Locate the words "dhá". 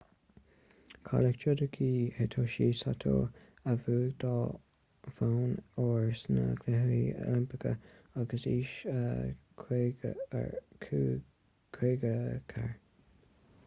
4.23-4.31